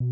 [0.00, 0.08] Hello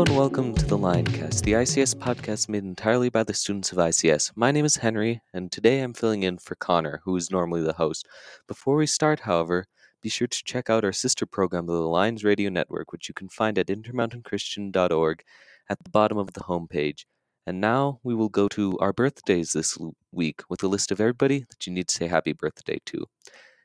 [0.00, 4.32] and welcome to the Lioncast, the ICS podcast made entirely by the students of ICS.
[4.34, 7.74] My name is Henry, and today I'm filling in for Connor, who is normally the
[7.74, 8.08] host.
[8.48, 9.66] Before we start, however,
[10.00, 13.28] be sure to check out our sister program, the Lions Radio Network, which you can
[13.28, 15.22] find at intermountainchristian.org
[15.70, 17.04] at the bottom of the homepage.
[17.46, 19.78] And now we will go to our birthdays this
[20.12, 23.04] week with a list of everybody that you need to say happy birthday to.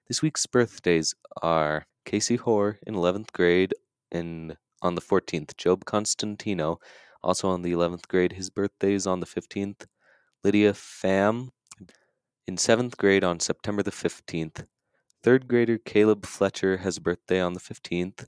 [0.08, 3.74] This week's birthdays are Casey Hoare in 11th grade
[4.12, 6.80] in on the 14th, Job Constantino
[7.24, 8.34] also on the 11th grade.
[8.34, 9.86] His birthday is on the 15th.
[10.44, 11.50] Lydia Pham
[12.48, 14.66] in 7th grade on September the 15th.
[15.24, 18.26] Third grader Caleb Fletcher has a birthday on the 15th.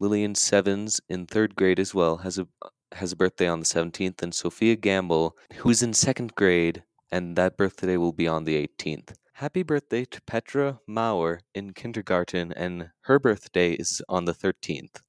[0.00, 2.48] Lillian Sevens in third grade as well has a
[2.96, 6.82] has a birthday on the 17th, and Sophia Gamble, who's in second grade,
[7.12, 9.14] and that birthday will be on the 18th.
[9.34, 15.02] Happy birthday to Petra Mauer in kindergarten, and her birthday is on the 13th.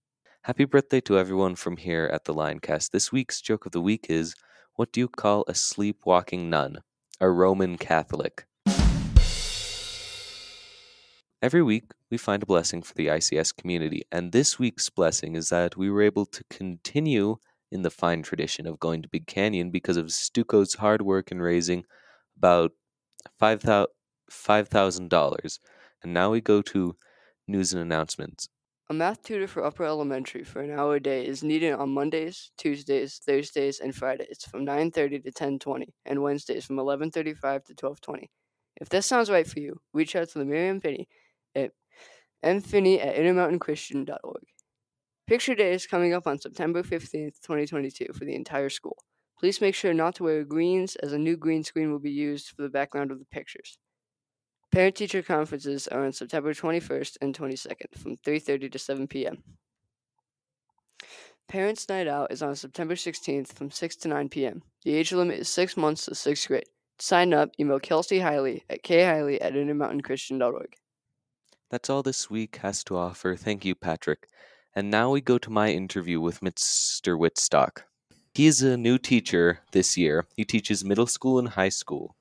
[0.43, 2.91] Happy birthday to everyone from here at the Lioncast.
[2.91, 4.35] This week's joke of the week is
[4.75, 6.79] What do you call a sleepwalking nun?
[7.21, 8.45] A Roman Catholic.
[11.41, 15.49] Every week, we find a blessing for the ICS community, and this week's blessing is
[15.49, 17.37] that we were able to continue
[17.71, 21.41] in the fine tradition of going to Big Canyon because of Stuco's hard work in
[21.41, 21.85] raising
[22.37, 22.71] about
[23.41, 25.59] $5,000.
[26.03, 26.95] And now we go to
[27.47, 28.49] news and announcements.
[28.89, 32.51] A math tutor for upper elementary for an hour a day is needed on Mondays,
[32.57, 38.29] Tuesdays, Thursdays, and Fridays from 9:30 to 10:20 and Wednesdays from 11:35 to 12:20.
[38.79, 41.09] If this sounds right for you, reach out to the Miriam Finney
[41.53, 41.73] at
[42.43, 44.43] mfinney at intermountainchristian.org.
[45.27, 48.95] Picture Day is coming up on September 15th, 2022 for the entire school.
[49.37, 52.47] Please make sure not to wear greens as a new green screen will be used
[52.47, 53.77] for the background of the pictures.
[54.71, 59.43] Parent teacher conferences are on September 21st and 22nd from 3:30 to 7 p.m.
[61.49, 64.63] Parents Night Out is on September 16th from 6 to 9 p.m.
[64.85, 66.69] The age limit is 6 months to 6th grade.
[66.99, 70.75] To sign up, email Kelsey Hiley at khiley at intermountainchristian.org.
[71.69, 73.35] That's all this week has to offer.
[73.35, 74.27] Thank you, Patrick.
[74.77, 77.17] And now we go to my interview with Mr.
[77.17, 77.81] Whitstock.
[78.35, 80.27] He is a new teacher this year.
[80.35, 82.15] He teaches middle school and high school.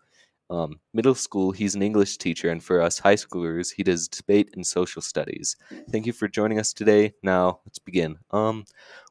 [0.48, 4.52] Um, middle school, he's an English teacher, and for us high schoolers, he does debate
[4.54, 5.54] and social studies.
[5.90, 7.12] Thank you for joining us today.
[7.22, 8.16] Now, let's begin.
[8.30, 8.64] Um,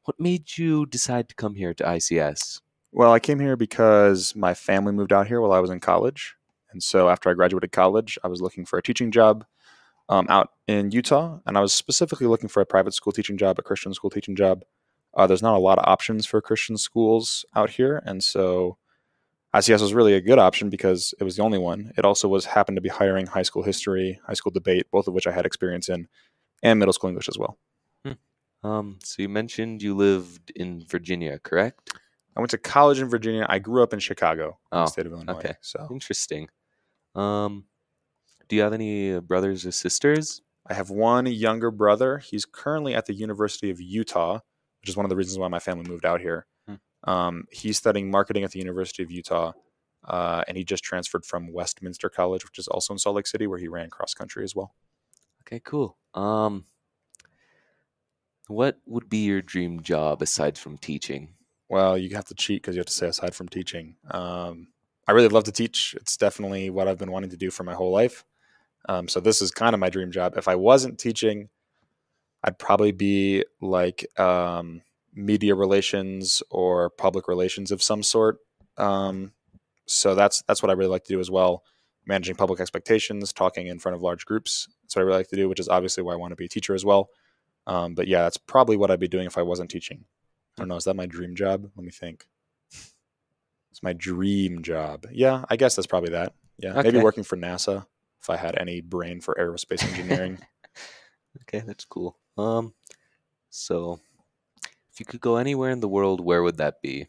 [0.05, 2.61] what made you decide to come here to ICS?
[2.91, 6.33] Well, I came here because my family moved out here while I was in college.
[6.71, 9.45] And so after I graduated college, I was looking for a teaching job
[10.09, 11.39] um, out in Utah.
[11.45, 14.35] And I was specifically looking for a private school teaching job, a Christian school teaching
[14.35, 14.63] job.
[15.15, 18.01] Uh, there's not a lot of options for Christian schools out here.
[18.05, 18.77] And so
[19.55, 21.93] ICS was really a good option because it was the only one.
[21.97, 25.13] It also was happened to be hiring high school history, high school debate, both of
[25.13, 26.07] which I had experience in,
[26.61, 27.57] and middle school English as well.
[28.63, 31.93] Um, so you mentioned you lived in Virginia, correct?
[32.35, 33.45] I went to college in Virginia.
[33.47, 35.33] I grew up in Chicago, in Oh, the state of Illinois.
[35.33, 35.53] okay.
[35.61, 36.49] So Interesting.
[37.13, 37.65] Um,
[38.47, 40.41] do you have any brothers or sisters?
[40.67, 42.17] I have one younger brother.
[42.17, 44.39] He's currently at the University of Utah,
[44.81, 46.47] which is one of the reasons why my family moved out here.
[46.67, 47.09] Hmm.
[47.09, 49.53] Um, he's studying marketing at the University of Utah,
[50.07, 53.47] uh, and he just transferred from Westminster College, which is also in Salt Lake City,
[53.47, 54.73] where he ran cross country as well.
[55.41, 55.97] Okay, cool.
[56.15, 56.65] Um,
[58.47, 61.35] what would be your dream job aside from teaching?
[61.69, 63.95] Well, you have to cheat because you have to say aside from teaching.
[64.11, 64.67] Um,
[65.07, 65.95] I really love to teach.
[65.99, 68.23] It's definitely what I've been wanting to do for my whole life.
[68.87, 70.37] Um, so this is kind of my dream job.
[70.37, 71.49] If I wasn't teaching,
[72.43, 74.81] I'd probably be like um,
[75.13, 78.37] media relations or public relations of some sort.
[78.77, 79.33] Um,
[79.87, 81.63] so that's that's what I really like to do as well.
[82.05, 84.67] Managing public expectations, talking in front of large groups.
[84.83, 86.45] That's what I really like to do, which is obviously why I want to be
[86.45, 87.09] a teacher as well.
[87.65, 90.05] Um, but yeah, that's probably what I'd be doing if I wasn't teaching.
[90.57, 90.75] I don't know.
[90.75, 91.69] Is that my dream job?
[91.75, 92.25] Let me think.
[93.71, 95.07] It's my dream job.
[95.11, 96.33] Yeah, I guess that's probably that.
[96.59, 97.87] Yeah, maybe working for NASA
[98.25, 100.39] if I had any brain for aerospace engineering.
[101.41, 102.17] Okay, that's cool.
[102.37, 102.73] Um,
[103.49, 103.99] so
[104.89, 107.07] if you could go anywhere in the world, where would that be?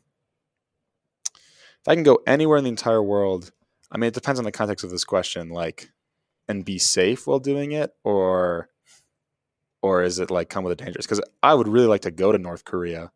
[1.87, 3.53] if I can go anywhere in the entire world,
[3.93, 5.51] I mean, it depends on the context of this question.
[5.51, 5.93] Like,
[6.49, 8.69] and be safe while doing it, or,
[9.81, 11.07] or is it like come with a dangerous?
[11.07, 13.13] Because I would really like to go to North Korea,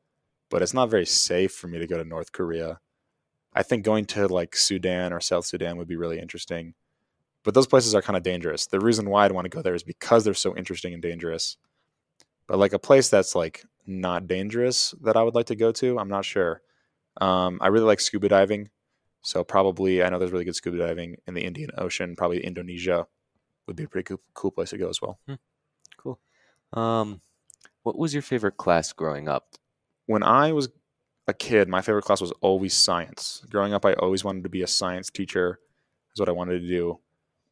[0.48, 2.78] but it's not very safe for me to go to North Korea.
[3.52, 6.74] I think going to like Sudan or South Sudan would be really interesting,
[7.44, 8.66] but those places are kind of dangerous.
[8.66, 11.56] The reason why I'd want to go there is because they're so interesting and dangerous.
[12.46, 15.98] But like a place that's like not dangerous that I would like to go to,
[15.98, 16.62] I'm not sure.
[17.20, 18.70] Um, I really like scuba diving.
[19.22, 22.16] So probably, I know there's really good scuba diving in the Indian Ocean.
[22.16, 23.06] Probably Indonesia
[23.66, 25.18] would be a pretty cool, cool place to go as well.
[25.96, 26.18] Cool.
[26.72, 27.20] Um,
[27.82, 29.54] what was your favorite class growing up?
[30.06, 30.68] When I was
[31.28, 33.44] a kid, my favorite class was always science.
[33.50, 35.60] Growing up, I always wanted to be a science teacher.
[36.14, 36.98] Is what I wanted to do.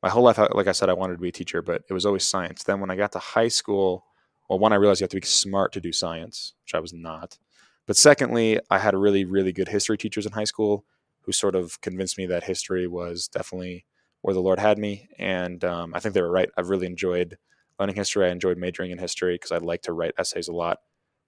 [0.03, 2.07] My whole life, like I said, I wanted to be a teacher, but it was
[2.07, 2.63] always science.
[2.63, 4.05] Then when I got to high school,
[4.49, 6.93] well, one, I realized you have to be smart to do science, which I was
[6.93, 7.39] not.
[7.87, 10.85] But secondly, I had really, really good history teachers in high school
[11.23, 13.85] who sort of convinced me that history was definitely
[14.23, 15.09] where the Lord had me.
[15.19, 16.51] And um, I think they were right.
[16.57, 17.39] I've really enjoyed
[17.79, 18.27] learning history.
[18.27, 20.79] I enjoyed majoring in history because I like to write essays a lot.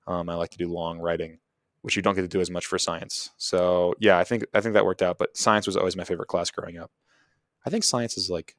[0.07, 1.39] Um, I like to do long writing,
[1.83, 3.31] which you don't get to do as much for science.
[3.37, 5.19] So yeah, I think I think that worked out.
[5.19, 6.91] But science was always my favorite class growing up.
[7.65, 8.57] I think science is like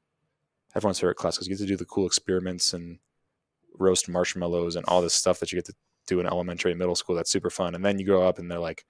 [0.75, 2.99] everyone's favorite class because you get to do the cool experiments and
[3.77, 5.75] roast marshmallows and all this stuff that you get to
[6.07, 7.15] do in elementary and middle school.
[7.15, 7.75] That's super fun.
[7.75, 8.85] And then you grow up and they're like,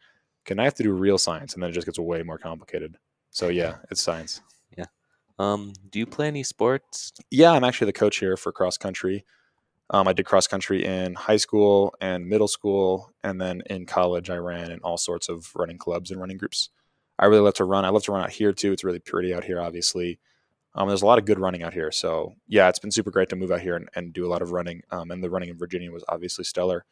[0.45, 1.53] can I have to do real science?
[1.53, 2.97] And then it just gets way more complicated.
[3.29, 4.41] So yeah, it's science.
[4.77, 4.85] Yeah.
[5.39, 7.13] Um, do you play any sports?
[7.29, 9.25] Yeah, I'm actually the coach here for cross country.
[9.89, 14.29] Um, I did cross country in high school and middle school, and then in college,
[14.29, 16.69] I ran in all sorts of running clubs and running groups.
[17.21, 17.85] I really love to run.
[17.85, 18.73] I love to run out here too.
[18.73, 20.19] It's really pretty out here, obviously.
[20.75, 21.91] Um, there's a lot of good running out here.
[21.91, 24.41] So yeah, it's been super great to move out here and, and do a lot
[24.43, 24.83] of running.
[24.91, 26.85] Um, and the running in Virginia was obviously stellar.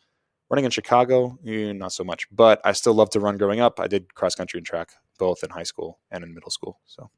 [0.50, 3.80] Running in Chicago, eh, not so much, but I still love to run growing up.
[3.80, 6.80] I did cross country and track both in high school and in middle school.
[6.88, 7.12] So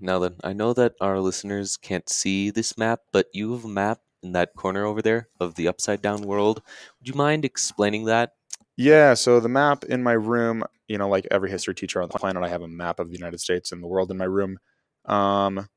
[0.00, 3.68] Now then, I know that our listeners can't see this map, but you have a
[3.68, 6.62] map in that corner over there of the upside down world.
[7.00, 8.35] Would you mind explaining that?
[8.76, 12.18] Yeah, so the map in my room, you know, like every history teacher on the
[12.18, 14.58] planet, I have a map of the United States and the world in my room.
[15.06, 15.68] Um,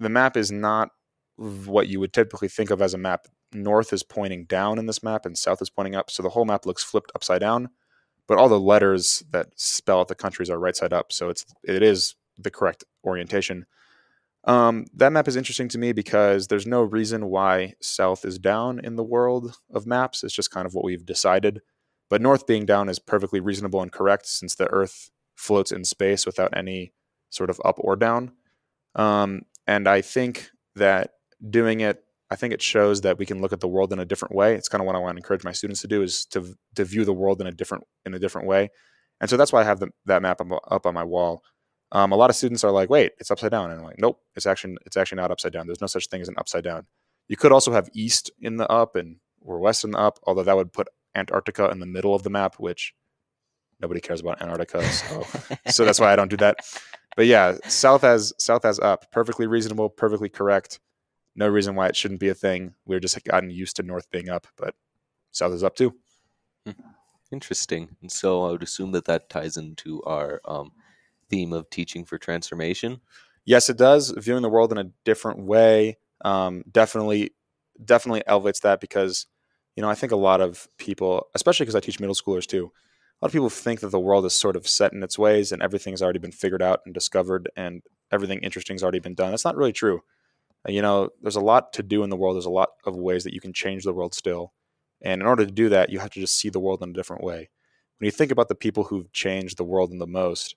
[0.00, 0.90] the map is not
[1.36, 3.26] what you would typically think of as a map.
[3.54, 6.10] North is pointing down in this map and south is pointing up.
[6.10, 7.70] So the whole map looks flipped upside down,
[8.28, 11.12] but all the letters that spell out the countries are right side up.
[11.12, 13.66] So it's it is the correct orientation.
[14.44, 18.80] Um, that map is interesting to me because there's no reason why south is down
[18.84, 20.24] in the world of maps.
[20.24, 21.60] It's just kind of what we've decided.
[22.10, 26.26] But north being down is perfectly reasonable and correct since the Earth floats in space
[26.26, 26.92] without any
[27.30, 28.32] sort of up or down.
[28.96, 31.12] Um, and I think that
[31.48, 34.04] doing it, I think it shows that we can look at the world in a
[34.04, 34.54] different way.
[34.54, 36.84] It's kind of what I want to encourage my students to do is to to
[36.84, 38.70] view the world in a different in a different way.
[39.20, 40.40] And so that's why I have the, that map
[40.70, 41.42] up, on my wall.
[41.92, 44.20] Um, a lot of students are like, "Wait, it's upside down," and I'm like, "Nope,
[44.34, 45.66] it's actually it's actually not upside down.
[45.66, 46.86] There's no such thing as an upside down.
[47.28, 50.42] You could also have east in the up and or west in the up, although
[50.44, 52.94] that would put Antarctica in the middle of the map, which
[53.80, 54.82] nobody cares about Antarctica.
[54.84, 55.26] So,
[55.68, 56.58] so that's why I don't do that.
[57.16, 60.80] But yeah, south as south as up, perfectly reasonable, perfectly correct.
[61.34, 62.74] No reason why it shouldn't be a thing.
[62.84, 64.74] We're just gotten used to north being up, but
[65.30, 65.94] south is up too.
[67.32, 67.96] Interesting.
[68.02, 70.72] And so I would assume that that ties into our um,
[71.28, 73.00] theme of teaching for transformation.
[73.44, 74.10] Yes, it does.
[74.16, 77.30] Viewing the world in a different way um, definitely
[77.82, 79.26] definitely elevates that because
[79.80, 82.66] you know I think a lot of people, especially because I teach middle schoolers too,
[82.66, 85.52] a lot of people think that the world is sort of set in its ways
[85.52, 87.80] and everything's already been figured out and discovered and
[88.12, 89.30] everything interesting's already been done.
[89.30, 90.02] That's not really true.
[90.68, 92.36] Uh, You know, there's a lot to do in the world.
[92.36, 94.52] There's a lot of ways that you can change the world still.
[95.00, 96.92] And in order to do that, you have to just see the world in a
[96.92, 97.48] different way.
[97.98, 100.56] When you think about the people who've changed the world in the most,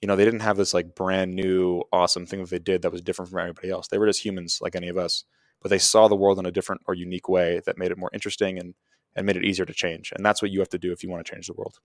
[0.00, 2.92] you know, they didn't have this like brand new awesome thing that they did that
[2.92, 3.88] was different from everybody else.
[3.88, 5.24] They were just humans like any of us,
[5.62, 8.10] but they saw the world in a different or unique way that made it more
[8.12, 8.74] interesting and
[9.14, 10.12] and made it easier to change.
[10.14, 11.78] And that's what you have to do if you want to change the world.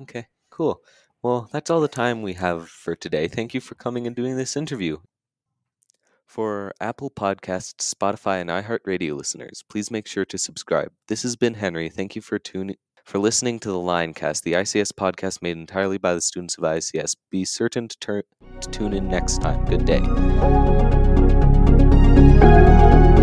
[0.00, 0.82] Okay, cool.
[1.22, 3.28] Well, that's all the time we have for today.
[3.28, 4.98] Thank you for coming and doing this interview.
[6.26, 10.92] For Apple Podcasts, Spotify, and iHeartRadio listeners, please make sure to subscribe.
[11.08, 11.88] This has been Henry.
[11.88, 16.14] Thank you for tuning for listening to the Lioncast, the ICS podcast made entirely by
[16.14, 17.16] the students of ICS.
[17.30, 18.24] Be certain to, tur-
[18.60, 19.64] to tune in next time.
[19.64, 21.19] Good day
[22.40, 23.19] thank you